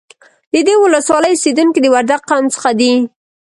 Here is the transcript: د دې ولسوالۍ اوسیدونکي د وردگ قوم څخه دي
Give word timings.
د 0.53 0.55
دې 0.67 0.75
ولسوالۍ 0.83 1.29
اوسیدونکي 1.33 1.79
د 1.81 1.87
وردگ 1.95 2.21
قوم 2.29 2.45
څخه 2.55 2.69
دي 2.79 2.93